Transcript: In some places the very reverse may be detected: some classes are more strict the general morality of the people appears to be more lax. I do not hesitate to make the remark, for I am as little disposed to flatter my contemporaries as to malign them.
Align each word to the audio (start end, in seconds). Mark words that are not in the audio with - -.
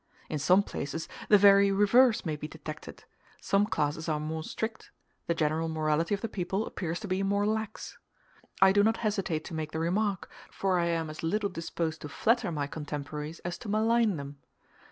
In 0.29 0.39
some 0.39 0.63
places 0.63 1.07
the 1.29 1.37
very 1.37 1.71
reverse 1.71 2.25
may 2.25 2.35
be 2.35 2.47
detected: 2.47 3.03
some 3.39 3.67
classes 3.67 4.09
are 4.09 4.19
more 4.19 4.41
strict 4.41 4.89
the 5.27 5.35
general 5.35 5.69
morality 5.69 6.15
of 6.15 6.21
the 6.21 6.27
people 6.27 6.65
appears 6.65 6.99
to 7.01 7.07
be 7.07 7.21
more 7.21 7.45
lax. 7.45 7.99
I 8.63 8.71
do 8.71 8.81
not 8.81 8.97
hesitate 9.05 9.45
to 9.45 9.53
make 9.53 9.73
the 9.73 9.79
remark, 9.79 10.27
for 10.49 10.79
I 10.79 10.85
am 10.87 11.11
as 11.11 11.21
little 11.21 11.51
disposed 11.51 12.01
to 12.01 12.09
flatter 12.09 12.51
my 12.51 12.65
contemporaries 12.65 13.41
as 13.41 13.59
to 13.59 13.69
malign 13.69 14.15
them. 14.17 14.37